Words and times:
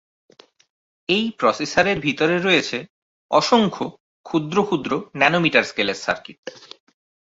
এই 1.09 1.25
প্রসেসর 1.39 1.85
এর 1.87 1.99
ভিতরে 1.99 2.35
রয়েছে 2.37 2.77
অসংখ্য 3.31 3.85
ক্ষুদ্র 4.25 4.57
ক্ষুদ্র 4.63 4.91
ন্যানোমিটার 5.15 5.63
স্কেলের 5.63 5.97
সার্কিট। 5.97 6.39